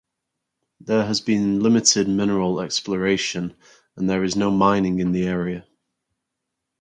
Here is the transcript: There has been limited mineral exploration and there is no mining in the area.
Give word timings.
There 0.79 1.05
has 1.05 1.21
been 1.21 1.59
limited 1.59 2.07
mineral 2.07 2.59
exploration 2.59 3.55
and 3.95 4.09
there 4.09 4.23
is 4.23 4.35
no 4.35 4.49
mining 4.49 4.97
in 4.97 5.11
the 5.11 5.27
area. 5.27 5.67